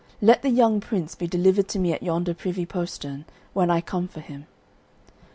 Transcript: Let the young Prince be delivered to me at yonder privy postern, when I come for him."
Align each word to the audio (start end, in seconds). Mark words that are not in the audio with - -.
Let 0.19 0.41
the 0.41 0.49
young 0.49 0.79
Prince 0.81 1.13
be 1.13 1.27
delivered 1.27 1.67
to 1.67 1.77
me 1.77 1.93
at 1.93 2.01
yonder 2.01 2.33
privy 2.33 2.65
postern, 2.65 3.23
when 3.53 3.69
I 3.69 3.81
come 3.81 4.07
for 4.07 4.19
him." 4.19 4.47